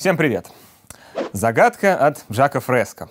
[0.00, 0.50] Всем привет!
[1.34, 3.10] Загадка от Жака Фреско.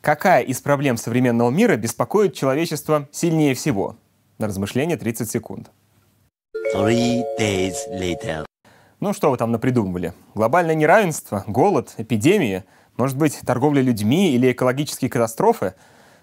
[0.00, 3.94] Какая из проблем современного мира беспокоит человечество сильнее всего?
[4.38, 5.70] На размышление 30 секунд.
[6.74, 8.46] Three days later.
[8.98, 10.12] Ну что вы там напридумывали?
[10.34, 12.64] Глобальное неравенство, голод, эпидемии,
[12.96, 15.74] может быть, торговля людьми или экологические катастрофы?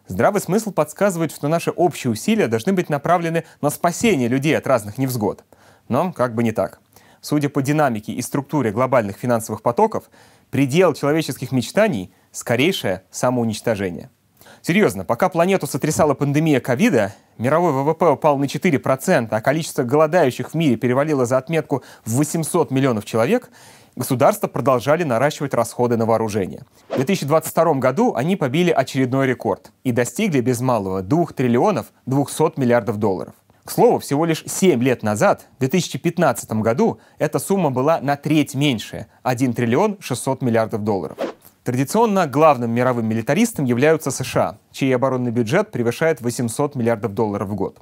[0.08, 4.98] Здравый смысл подсказывает, что наши общие усилия должны быть направлены на спасение людей от разных
[4.98, 5.46] невзгод.
[5.88, 6.82] Но как бы не так.
[7.22, 10.10] Судя по динамике и структуре глобальных финансовых потоков,
[10.52, 14.10] предел человеческих мечтаний— скорейшее самоуничтожение.
[14.62, 20.54] Серьезно, пока планету сотрясала пандемия ковида, мировой ВВП упал на 4%, а количество голодающих в
[20.56, 23.52] мире перевалило за отметку в 800 миллионов человек,
[23.96, 26.64] государства продолжали наращивать расходы на вооружение.
[26.90, 32.98] В 2022 году они побили очередной рекорд и достигли без малого 2 триллионов 200 миллиардов
[32.98, 33.36] долларов.
[33.66, 38.54] К слову, всего лишь 7 лет назад, в 2015 году, эта сумма была на треть
[38.54, 41.18] меньше– 1 триллион 600 миллиардов долларов.
[41.64, 47.80] Традиционно главным мировым милитаристом являются США, чей оборонный бюджет превышает 800 миллиардов долларов в год.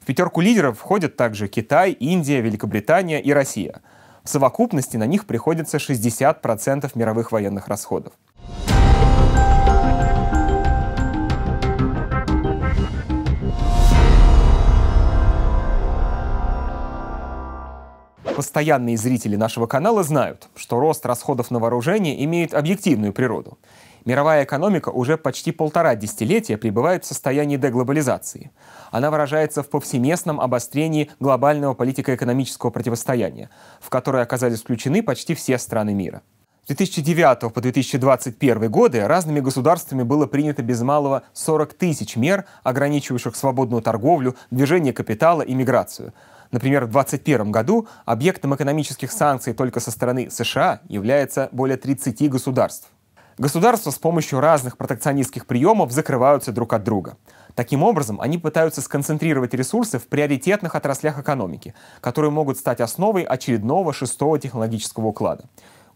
[0.00, 3.82] В пятерку лидеров входят также Китай, Индия, Великобритания и Россия.
[4.24, 8.14] В совокупности на них приходится 60% мировых военных расходов.
[18.38, 23.58] Постоянные зрители нашего канала знают, что рост расходов на вооружение имеет объективную природу.
[24.04, 28.52] Мировая экономика уже почти полтора десятилетия пребывает в состоянии деглобализации.
[28.92, 33.50] Она выражается в повсеместном обострении глобального политико-экономического противостояния,
[33.80, 36.22] в которое оказались включены почти все страны мира.
[36.62, 43.34] С 2009 по 2021 годы разными государствами было принято без малого 40 тысяч мер, ограничивающих
[43.34, 46.14] свободную торговлю, движение капитала и миграцию–
[46.50, 52.88] Например, в 2021 году объектом экономических санкций только со стороны США является более 30 государств.
[53.38, 57.16] Государства с помощью разных протекционистских приемов закрываются друг от друга.
[57.54, 63.92] Таким образом, они пытаются сконцентрировать ресурсы в приоритетных отраслях экономики, которые могут стать основой очередного
[63.92, 65.44] шестого технологического уклада.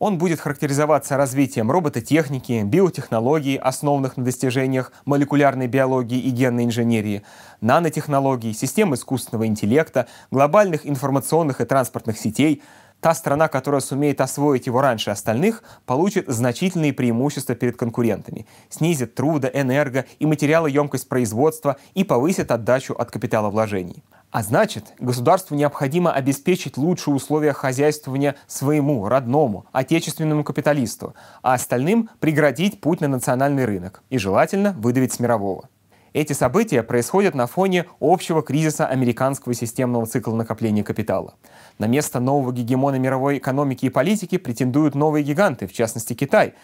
[0.03, 7.23] Он будет характеризоваться развитием робототехники, биотехнологий, основанных на достижениях молекулярной биологии и генной инженерии,
[7.61, 12.65] нанотехнологий, систем искусственного интеллекта, глобальных информационных и транспортных сетей.
[13.03, 19.49] Та страна, которая сумеет освоить его раньше остальных, получит значительные преимущества перед конкурентами, снизит трудо,
[19.49, 24.05] энерго и материалоемкость производства и повысит отдачу от капиталовложений.
[24.31, 32.81] А значит, государству необходимо обеспечить лучшие условия хозяйствования своему, родному, отечественному капиталисту, а остальным преградить
[32.81, 35.69] путь на национальный рынок и желательно выдавить с мирового.
[36.13, 41.35] Эти события происходят на фоне общего кризиса американского системного цикла накопления капитала.
[41.79, 46.55] На место нового гегемона мировой экономики и политики претендуют новые гиганты, в частности Китай.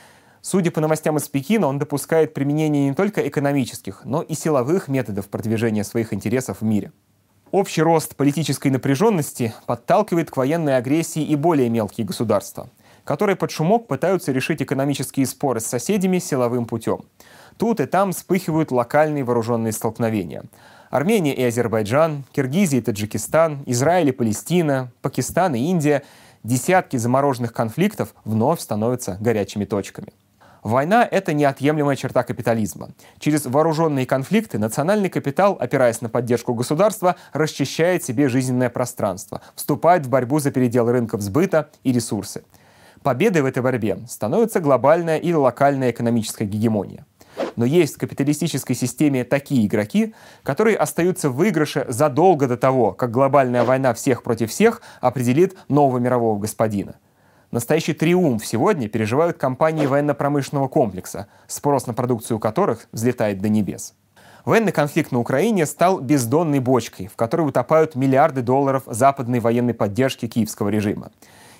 [0.41, 5.29] Судя по новостям из Пекина, он допускает применение не только экономических, но и силовых методов
[5.29, 6.93] продвижения своих интересов в мире.
[7.51, 12.69] Общий рост политической напряженности подталкивает к военной агрессии и более мелкие государства,
[13.05, 17.01] которые под шумок пытаются решить экономические споры с соседями силовым путем.
[17.57, 20.45] Тут и там вспыхивают локальные вооруженные столкновения.
[20.91, 26.03] Армения и Азербайджан, Киргизия и Таджикистан, Израиль и Палестина, Пакистан и Индия–
[26.44, 30.09] десятки замороженных конфликтов вновь становятся горячими точками.
[30.62, 32.91] Война— это неотъемлемая черта капитализма.
[33.19, 40.09] Через вооруженные конфликты национальный капитал, опираясь на поддержку государства, расчищает себе жизненное пространство, вступает в
[40.09, 42.43] борьбу за передел рынков сбыта и ресурсы.
[43.03, 47.06] Победой в этой борьбе становится глобальная или локальная экономическая гегемония.
[47.56, 53.10] Но есть в капиталистической системе такие игроки, которые остаются в выигрыше задолго до того, как
[53.10, 56.97] глобальная война всех против всех определит нового мирового господина–
[57.50, 63.94] Настоящий триумф сегодня переживают компании военно-промышленного комплекса, спрос на продукцию которых взлетает до небес.
[64.44, 70.27] Военный конфликт на Украине стал бездонной бочкой, в которой утопают миллиарды долларов западной военной поддержки
[70.27, 71.10] киевского режима.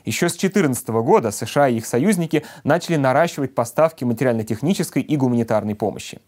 [0.09, 6.19] Еще с 2014 года США и их союзники начали наращивать поставки материально-технической и гуманитарной помощи.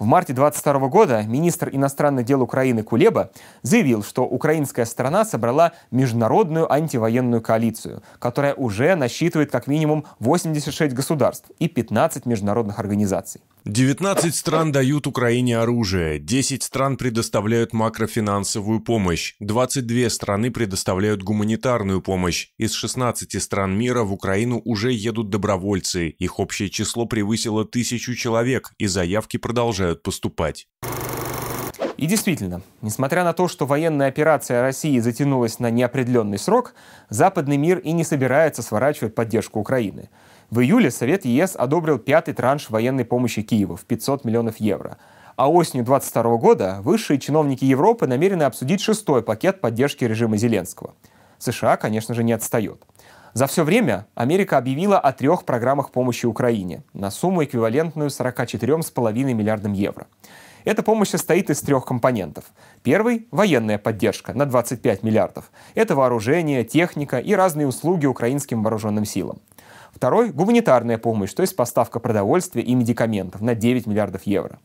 [0.00, 3.30] В марте 2022 года министр иностранных дел Украины Кулеба
[3.62, 11.52] заявил, что украинская сторона собрала международную антивоенную коалицию, которая уже насчитывает как минимум 86 государств
[11.60, 13.42] и 15 международных организаций.
[13.66, 22.48] 19 стран дают Украине оружие, 10 стран предоставляют макрофинансовую помощь, 22 страны предоставляют гуманитарную помощь.
[22.56, 26.08] Из 16 стран мира в Украину уже едут добровольцы.
[26.08, 30.66] Их общее число превысило тысячу человек, и заявки продолжают поступать.
[31.98, 36.72] И действительно, несмотря на то, что военная операция России затянулась на неопределенный срок,
[37.10, 40.08] западный мир и не собирается сворачивать поддержку Украины.
[40.50, 44.98] В июле Совет ЕС одобрил пятый транш военной помощи Киеву в 500 миллионов евро.
[45.36, 50.94] А осенью 2022 года высшие чиновники Европы намерены обсудить шестой пакет поддержки режима Зеленского.
[51.38, 52.82] США, конечно же, не отстает.
[53.32, 59.72] За все время Америка объявила о трех программах помощи Украине на сумму, эквивалентную 44,5 миллиардам
[59.72, 60.08] евро.
[60.64, 62.44] Эта помощь состоит из трех компонентов.
[62.82, 65.50] Первый– военная поддержка на 25 миллиардов.
[65.76, 69.38] Это вооружение, техника и разные услуги украинским вооруженным силам.
[69.94, 74.58] Второй– гуманитарная помощь, то есть поставка продовольствия и медикаментов на 9 миллиардов евро.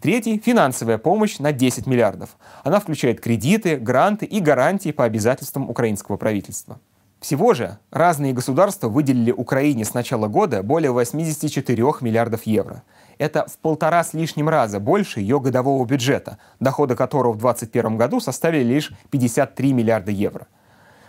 [0.00, 2.36] Третий– финансовая помощь на 10 миллиардов.
[2.64, 6.78] Она включает кредиты, гранты и гарантии по обязательствам украинского правительства.
[7.20, 12.82] Всего же разные государства выделили Украине с начала года более 84 миллиардов евро.
[13.18, 18.20] Это в полтора с лишним раза больше ее годового бюджета, доходы которого в 2021 году
[18.20, 20.46] составили лишь 53 миллиарда евро.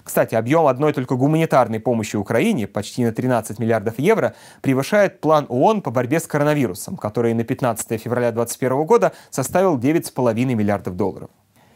[0.08, 5.82] Кстати, объем одной только гуманитарной помощи Украине, почти на 13 миллиардов евро, превышает план ООН
[5.82, 11.30] по борьбе с коронавирусом, который на 15 февраля 2021 года составил 9,5 миллиардов долларов.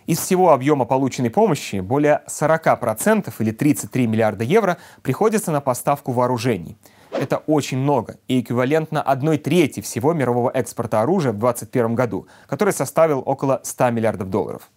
[0.05, 6.77] Из всего объема полученной помощи более 40% или 33 миллиарда евро приходится на поставку вооружений–
[7.11, 12.73] это очень много и эквивалентно одной трети всего мирового экспорта оружия в 2021 году, который
[12.73, 14.71] составил около 100 миллиардов долларов.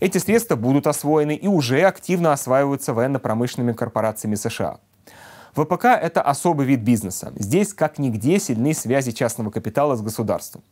[0.00, 4.78] Эти средства будут освоены и уже активно осваиваются военно-промышленными корпорациями США.
[5.54, 7.32] ВПК– это особый вид бизнеса.
[7.36, 10.62] Здесь как нигде сильны связи частного капитала с государством.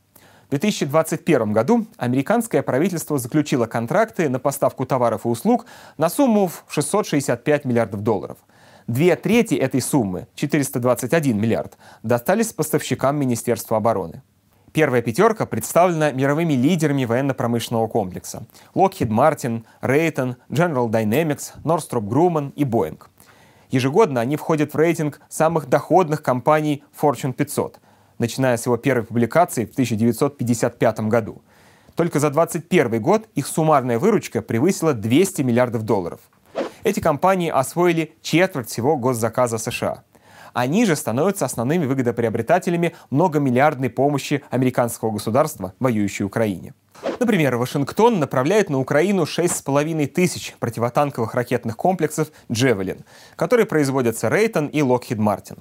[0.46, 5.66] В 2021 году американское правительство заключило контракты на поставку товаров и услуг
[5.96, 8.38] на сумму в 665 миллиардов долларов–
[8.90, 14.20] Две трети этой суммы, 421 миллиард, достались поставщикам Министерства обороны.
[14.72, 18.46] Первая пятерка представлена мировыми лидерами военно-промышленного комплекса.
[18.74, 23.00] Lockheed Martin, Raytheon, General Dynamics, Northrop Grumman и Boeing.
[23.70, 27.78] Ежегодно они входят в рейтинг самых доходных компаний Fortune 500,
[28.18, 31.42] начиная с его первой публикации в 1955 году.
[31.96, 36.20] Только за 2021 год их суммарная выручка превысила 200 миллиардов долларов–
[36.82, 40.02] эти компании освоили четверть всего госзаказа США.
[40.52, 46.74] Они же становятся основными выгодоприобретателями многомиллиардной помощи американского государства, воюющей Украине.
[47.18, 53.04] Например, Вашингтон направляет на Украину 6,5 тысяч противотанковых ракетных комплексов «Джевелин»,
[53.36, 55.58] которые производятся Рейтон и Lockheed Martin.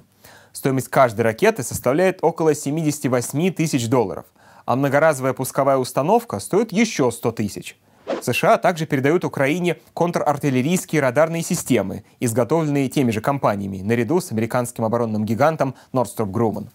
[0.52, 4.26] Стоимость каждой ракеты составляет около 78 тысяч долларов,
[4.66, 7.76] а многоразовая пусковая установка стоит еще 100 тысяч–
[8.22, 15.24] США также передают Украине контрартиллерийские радарные системы, изготовленные теми же компаниями, наряду с американским оборонным
[15.24, 16.68] гигантом Nordstrom Grumman.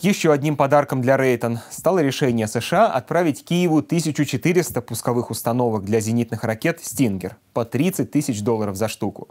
[0.00, 6.44] Еще одним подарком для Рейтон стало решение США отправить Киеву 1400 пусковых установок для зенитных
[6.44, 9.28] ракет «Стингер» по 30 тысяч долларов за штуку.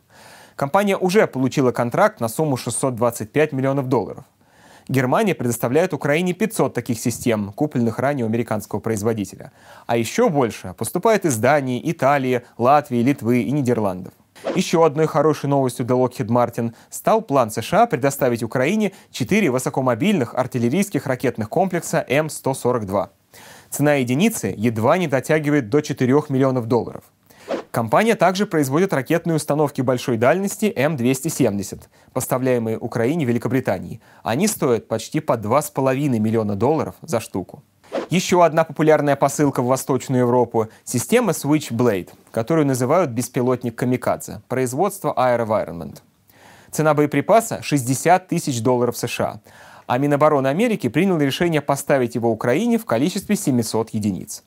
[0.55, 4.23] Компания уже получила контракт на сумму 625 миллионов долларов.
[4.87, 9.51] Германия предоставляет Украине 500 таких систем, купленных ранее у американского производителя.
[9.87, 14.13] А еще больше поступает из Дании, Италии, Латвии, Литвы и Нидерландов.
[14.55, 21.05] Еще одной хорошей новостью для Lockheed Martin стал план США предоставить Украине четыре высокомобильных артиллерийских
[21.05, 23.09] ракетных комплекса М-142.
[23.69, 27.03] Цена единицы едва не дотягивает до 4 миллионов долларов.
[27.71, 34.01] Компания также производит ракетные установки большой дальности М270, поставляемые Украине и Великобритании.
[34.23, 37.63] Они стоят почти по 2,5 миллиона долларов за штуку.
[38.09, 45.99] Еще одна популярная посылка в Восточную Европу– система Switchblade, которую называют беспилотник Камикадзе, производство AeroVironment.
[46.71, 49.39] Цена боеприпаса– 60 тысяч долларов США,
[49.87, 54.43] а Минобороны Америки принял решение поставить его Украине в количестве 700 единиц.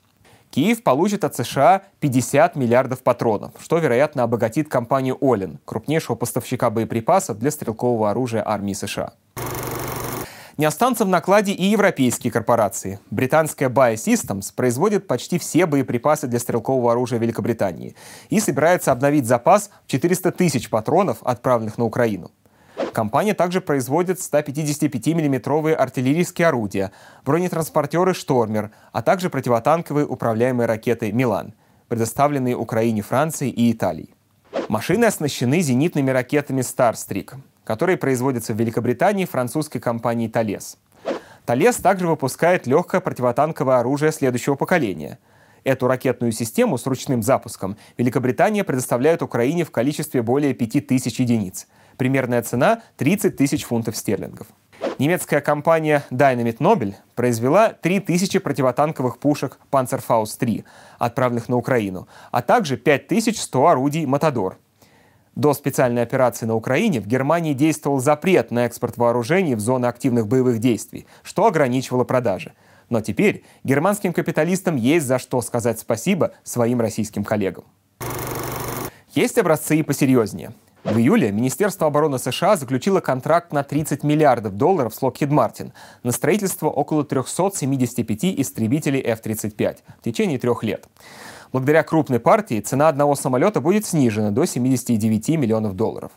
[0.55, 7.41] Киев получит от США 50 миллиардов патронов, что, вероятно, обогатит компанию Олин, крупнейшего поставщика боеприпасов
[7.41, 9.15] для стрелкового оружия армии США.
[10.57, 13.01] Не останутся в накладе и европейские корпорации.
[13.11, 17.97] Британская Biosystems производит почти все боеприпасы для стрелкового оружия Великобритании
[18.31, 22.31] и собирается обновить запас в 400 тысяч патронов, отправленных на Украину.
[22.93, 26.93] Компания также производит 155 миллиметровые артиллерийские орудия,
[27.25, 31.55] бронетранспортеры «Штормер», а также противотанковые управляемые ракеты «Милан»,
[31.89, 34.15] предоставленные Украине, Франции и Италии.
[34.69, 40.79] Машины оснащены зенитными ракетами «Старстрик», которые производятся в Великобритании французской компанией «Талес».
[41.47, 45.19] «Талес» также выпускает легкое противотанковое оружие следующего поколения.
[45.63, 51.67] Эту ракетную систему с ручным запуском Великобритания предоставляет Украине в количестве более 5000 единиц–
[51.97, 54.47] Примерная цена– 30 тысяч фунтов стерлингов.
[54.99, 60.65] Немецкая компания Dynamit Nobel произвела 3000 противотанковых пушек Panzerfaust-3,
[60.99, 64.59] отправленных на Украину, а также 5100 орудий «Матадор».
[65.35, 70.29] До специальной операции на Украине в Германии действовал запрет на экспорт вооружений в зоны активных
[70.29, 72.53] боевых действий, что ограничивало продажи.
[72.89, 77.65] Но теперь германским капиталистам есть за что сказать спасибо своим российским коллегам.
[79.13, 80.53] Есть образцы и посерьезнее.
[80.85, 85.73] В июле Министерство обороны США заключило контракт на 30 миллиардов долларов с Lockheed Martin
[86.03, 90.87] на строительство около 375 истребителей F-35 в течение трех лет.
[91.53, 96.13] Благодаря крупной партии цена одного самолета будет снижена до 79 миллионов долларов.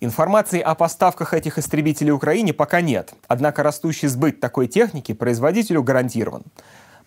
[0.00, 6.44] Информации о поставках этих истребителей Украине пока нет, однако растущий сбыт такой техники производителю гарантирован.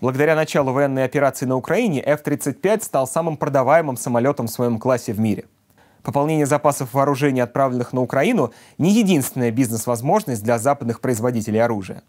[0.01, 5.19] Благодаря началу военной операции на Украине F-35 стал самым продаваемым самолетом в своем классе в
[5.19, 5.45] мире–
[6.03, 12.01] Пополнение запасов вооружений, отправленных на Украину, не единственная бизнес-возможность для западных производителей оружия.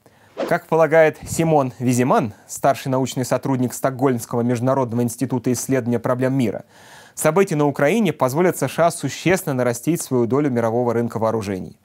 [0.49, 6.65] Как полагает Симон Визиман, старший научный сотрудник Стокгольмского международного института исследования проблем мира,
[7.15, 11.79] события на Украине позволят США существенно нарастить свою долю мирового рынка вооружений.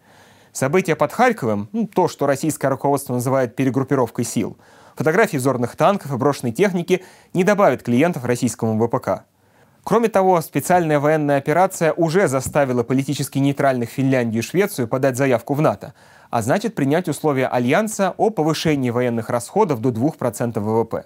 [0.54, 4.58] События под Харьковом, ну, то, что российское руководство называет перегруппировкой сил,
[4.96, 9.26] фотографии взорных танков и брошенной техники не добавят клиентов российскому ВПК.
[9.88, 15.62] Кроме того, специальная военная операция уже заставила политически нейтральных Финляндию и Швецию подать заявку в
[15.62, 15.94] НАТО,
[16.30, 21.06] а значит принять условия Альянса о повышении военных расходов до 2% ВВП.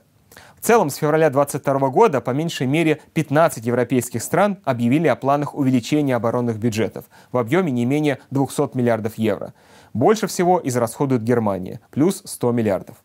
[0.59, 5.53] В целом, с февраля 2022 года по меньшей мере 15 европейских стран объявили о планах
[5.53, 9.53] увеличения оборонных бюджетов в объеме не менее 200 миллиардов евро.
[9.93, 12.95] Больше всего израсходует Германия– плюс 100 миллиардов.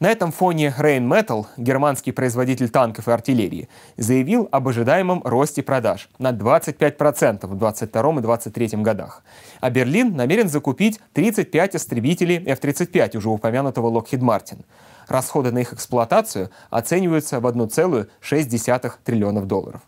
[0.00, 6.30] На этом фоне Rheinmetall, германский производитель танков и артиллерии, заявил об ожидаемом росте продаж на
[6.30, 9.22] 25% в 2022 и 2023 годах.
[9.60, 14.64] А Берлин намерен закупить 35 истребителей F-35 уже упомянутого Lockheed Martin.
[15.08, 19.80] Расходы на их эксплуатацию оцениваются в 1,6 триллионов долларов.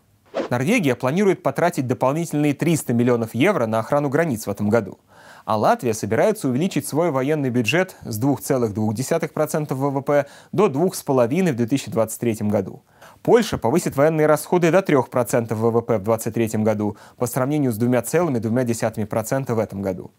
[0.49, 4.99] Норвегия планирует потратить дополнительные 300 миллионов евро на охрану границ в этом году–
[5.45, 12.83] а Латвия собирается увеличить свой военный бюджет с 2,2% ВВП до 2,5% в 2023 году.
[13.23, 19.59] Польша повысит военные расходы до 3% ВВП в 2023 году по сравнению с 2,2% в
[19.59, 20.11] этом году.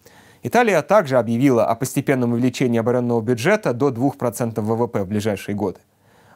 [0.44, 5.78] Италия также объявила о постепенном увеличении оборонного бюджета до 2% ВВП в ближайшие годы.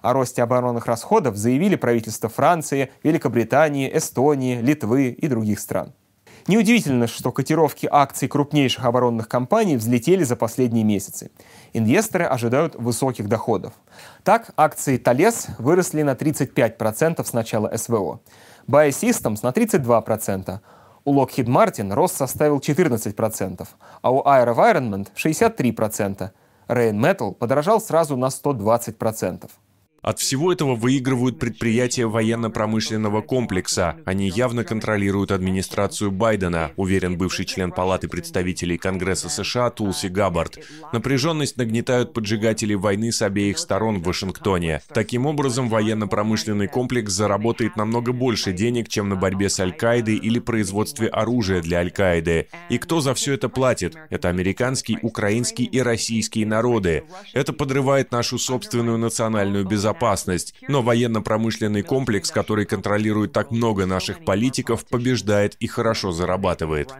[0.00, 5.92] О росте оборонных расходов заявили правительства Франции, Великобритании, Эстонии, Литвы и других стран.
[6.48, 11.30] Неудивительно, что котировки акций крупнейших оборонных компаний взлетели за последние месяцы.
[11.72, 13.72] Инвесторы ожидают высоких доходов.
[14.22, 18.20] Так, акции Thales выросли на 35% с начала СВО,
[18.68, 20.60] Biosystems на 32%,
[21.06, 23.68] у Lockheed Martin рост составил 14%,
[24.02, 26.30] а у AeroVironment 63%.
[26.66, 29.48] Rheinmetall подорожал сразу на 120%.
[30.02, 33.96] От всего этого выигрывают предприятия военно-промышленного комплекса.
[34.04, 40.60] Они явно контролируют администрацию Байдена, уверен бывший член Палаты представителей Конгресса США Тулси Габбард.
[40.92, 44.80] Напряженность нагнетают поджигатели войны с обеих сторон в Вашингтоне.
[44.94, 51.08] Таким образом, военно-промышленный комплекс заработает намного больше денег, чем на борьбе с Аль-Каидой или производстве
[51.08, 52.46] оружия для Аль-Каиды.
[52.70, 53.96] И кто за все это платит?
[54.10, 57.02] Это американский, украинский и российский народы.
[57.32, 64.24] Это подрывает нашу собственную национальную безопасность безопасность, но военно-промышленный комплекс, который контролирует так много наших
[64.24, 66.92] политиков, побеждает и хорошо зарабатывает.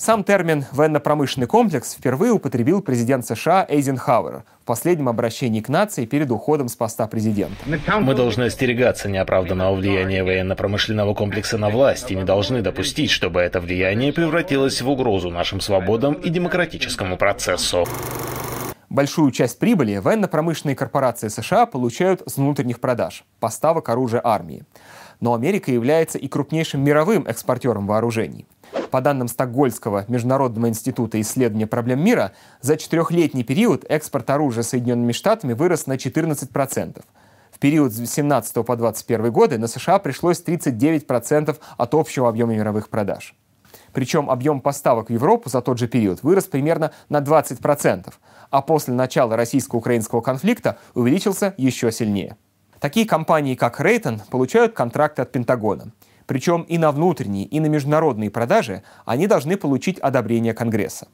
[0.00, 6.30] Сам термин «военно-промышленный комплекс» впервые употребил президент США Эйзенхауэр в последнем обращении к нации перед
[6.30, 7.56] уходом с поста президента.
[7.98, 13.60] Мы должны остерегаться неоправданного влияния военно-промышленного комплекса на власть и не должны допустить, чтобы это
[13.60, 17.84] влияние превратилось в угрозу нашим свободам и демократическому процессу.
[18.90, 24.64] Большую часть прибыли военно-промышленные корпорации США получают с внутренних продаж, поставок оружия армии.
[25.20, 28.46] Но Америка является и крупнейшим мировым экспортером вооружений.
[28.90, 35.52] По данным Стокгольмского Международного института исследования проблем мира, за четырехлетний период экспорт оружия Соединенными Штатами
[35.52, 37.02] вырос на 14%.
[37.50, 42.88] В период с 17 по 21 годы на США пришлось 39% от общего объема мировых
[42.88, 43.34] продаж.
[43.92, 48.12] Причем объем поставок в Европу за тот же период вырос примерно на 20%,
[48.50, 52.36] а после начала российско-украинского конфликта увеличился еще сильнее.
[52.80, 55.92] Такие компании, как Рейтон, получают контракты от Пентагона.
[56.26, 61.08] Причем и на внутренние, и на международные продажи они должны получить одобрение Конгресса.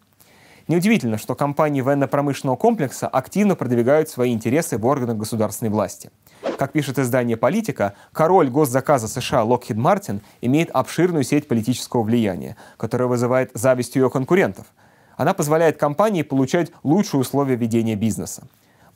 [0.66, 6.11] Неудивительно, что компании военно-промышленного комплекса активно продвигают свои интересы в органах государственной власти.
[6.59, 13.09] Как пишет издание «Политика», король госзаказа США Локхид Мартин имеет обширную сеть политического влияния, которая
[13.09, 14.66] вызывает зависть ее конкурентов–
[15.16, 18.47] Она позволяет компании получать лучшие условия ведения бизнеса.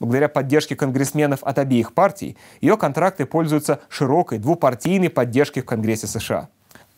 [0.01, 6.49] Благодаря поддержке конгрессменов от обеих партий, ее контракты пользуются широкой двупартийной поддержкой в Конгрессе США.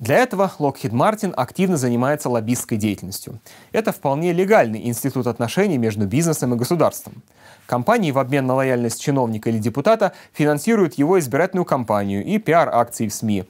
[0.00, 3.38] Для этого Lockheed Martin активно занимается лоббистской деятельностью.
[3.70, 7.22] Это вполне легальный институт отношений между бизнесом и государством.
[7.66, 13.14] Компании в обмен на лояльность чиновника или депутата финансируют его избирательную кампанию и пиар-акции в
[13.14, 13.44] СМИ.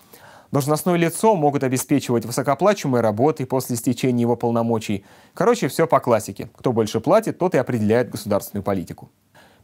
[0.51, 5.05] Должностное лицо могут обеспечивать высокооплачиваемой работой после истечения его полномочий.
[5.35, 6.51] Короче, все по классике.
[6.57, 9.09] Кто больше платит, тот и определяет государственную политику.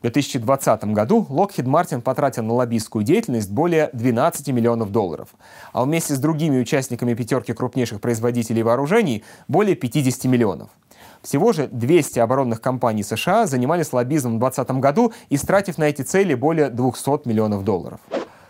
[0.07, 5.31] В 2020 году Lockheed Martin потратил на лоббистскую деятельность более 12 миллионов долларов,
[5.73, 10.69] а вместе с другими участниками пятерки крупнейших производителей вооружений более 50 миллионов.
[11.23, 16.35] Всего же 200 оборонных компаний США занимались лоббизмом в 2020 году, истратив на эти цели
[16.35, 17.99] более 200 миллионов долларов.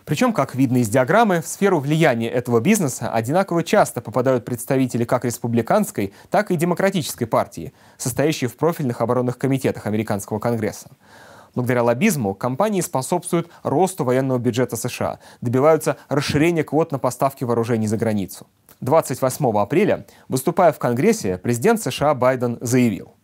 [0.06, 5.25] Причем, как видно из диаграммы, в сферу влияния этого бизнеса одинаково часто попадают представители как
[5.25, 10.90] республиканской, так и демократической партии, состоящие в профильных оборонных комитетах Американского Конгресса.
[11.56, 17.96] Благодаря лоббизму компании способствуют росту военного бюджета США, добиваются расширения квот на поставки вооружений за
[17.96, 18.46] границу.
[18.82, 23.14] 28 апреля, выступая в Конгрессе, президент США Байден заявил.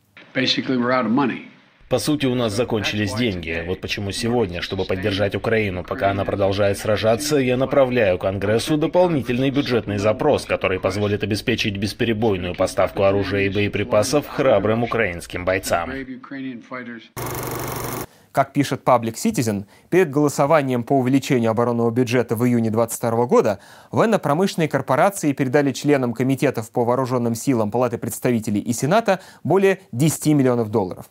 [1.91, 3.65] По сути, у нас закончились деньги.
[3.67, 9.99] Вот почему сегодня, чтобы поддержать Украину, пока она продолжает сражаться, я направляю Конгрессу дополнительный бюджетный
[9.99, 15.93] запрос, который позволит обеспечить бесперебойную поставку оружия и боеприпасов храбрым украинским бойцам.
[18.33, 23.59] Как пишет Public Citizen, перед голосованием по увеличению оборонного бюджета в июне 2022 года
[23.91, 30.71] военно-промышленные корпорации передали членам комитетов по вооруженным силам Палаты представителей и Сената более 10 миллионов
[30.71, 31.11] долларов.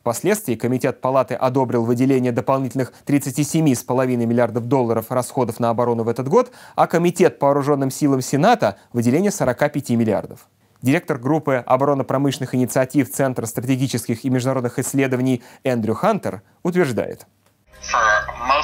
[0.00, 6.52] Впоследствии Комитет Палаты одобрил выделение дополнительных 37,5 миллиардов долларов расходов на оборону в этот год,
[6.74, 10.48] а Комитет по вооруженным силам Сената– выделение 45 миллиардов.
[10.82, 17.26] Директор группы оборонно-промышленных инициатив Центра стратегических и международных исследований Эндрю Хантер утверждает.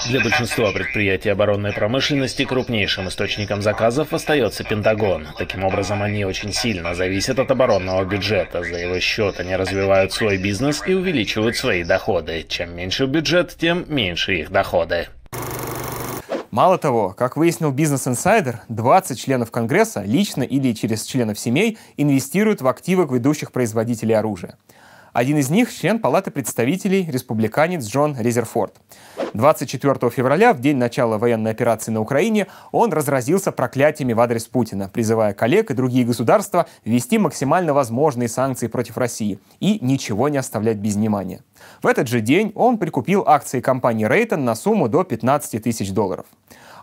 [0.09, 5.27] Для большинства предприятий оборонной промышленности крупнейшим источником заказов остается Пентагон.
[5.37, 8.63] Таким образом, они очень сильно зависят от оборонного бюджета.
[8.63, 12.45] За его счет они развивают свой бизнес и увеличивают свои доходы.
[12.49, 15.09] Чем меньше бюджет, тем меньше их доходы.
[16.51, 22.63] Мало того, как выяснил Business Insider, 20 членов Конгресса лично или через членов семей инвестируют
[22.63, 24.57] в активы ведущих производителей оружия.
[25.13, 28.75] Один из них– член Палаты представителей, республиканец Джон Резерфорд.
[29.35, 34.91] 24 февраля, в день начала военной операции на Украине, он разразился проклятиями в адрес Путина,
[34.93, 40.77] призывая коллег и другие государства ввести максимально возможные санкции против России и ничего не оставлять
[40.77, 41.43] без внимания.
[41.83, 46.27] В этот же день он прикупил акции компании Рейтон на сумму до 15 тысяч долларов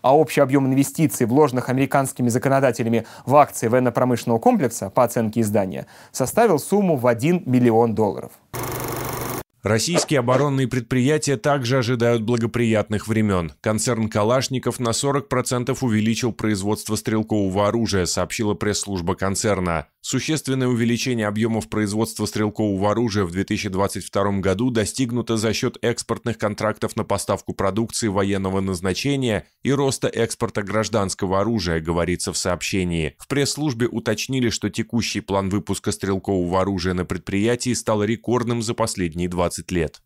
[0.06, 6.60] а общий объем инвестиций, вложенных американскими законодателями в акции военно-промышленного комплекса, по оценке издания, составил
[6.60, 8.32] сумму в 1 миллион долларов.
[9.66, 13.54] Российские оборонные предприятия также ожидают благоприятных времен.
[13.62, 19.88] Концерн «Калашников» на 40% увеличил производство стрелкового оружия, сообщила пресс-служба концерна.
[20.02, 27.04] Существенное увеличение объемов производства стрелкового оружия в 2022 году достигнуто за счет экспортных контрактов на
[27.04, 33.16] поставку продукции военного назначения и роста экспорта гражданского оружия, говорится в сообщении.
[33.18, 39.28] В пресс-службе уточнили, что текущий план выпуска стрелкового оружия на предприятии стал рекордным за последние
[39.56, 40.02] 20 лет.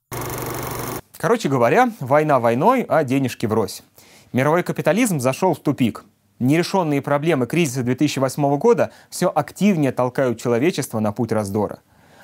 [1.18, 3.84] Короче говоря, война войной, а денежки врозь.
[4.32, 6.06] Мировой капитализм зашел в тупик.
[6.40, 11.80] Нерешенные проблемы кризиса 2008 года все активнее толкают человечество на путь раздора.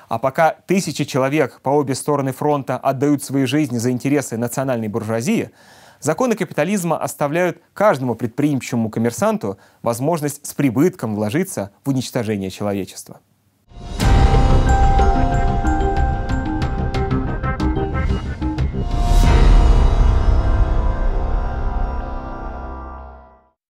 [0.08, 5.50] А пока тысячи человек по обе стороны фронта отдают свои жизни за интересы национальной буржуазии,
[6.00, 13.20] законы капитализма оставляют каждому предприимчивому коммерсанту возможность с прибытком вложиться в уничтожение человечества.